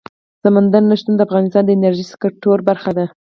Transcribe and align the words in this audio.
سمندر 0.43 0.81
نه 0.89 0.95
شتون 0.99 1.13
د 1.15 1.21
افغانستان 1.27 1.63
د 1.65 1.69
انرژۍ 1.75 2.05
سکتور 2.13 2.57
برخه 2.69 2.91
ده. 2.97 3.05